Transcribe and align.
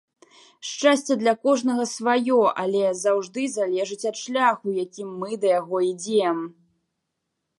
Шчасце 0.67 1.13
для 1.23 1.33
кожнага 1.45 1.83
сваё, 1.89 2.39
але 2.63 2.81
заўжды 3.03 3.43
залежыць 3.57 4.07
ад 4.13 4.17
шляху, 4.23 4.67
якім 4.85 5.09
мы 5.25 5.29
да 5.43 5.47
яго 5.59 5.77
ідзём. 5.91 6.39